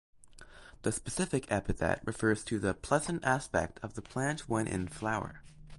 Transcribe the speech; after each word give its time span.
The 0.81 0.91
specific 0.91 1.45
epithet 1.51 2.01
refers 2.05 2.43
to 2.45 2.57
the 2.57 2.73
"pleasant 2.73 3.23
aspect 3.23 3.79
of 3.83 3.93
the 3.93 4.01
plant 4.01 4.49
when 4.49 4.65
in 4.65 4.87
flower". 4.87 5.43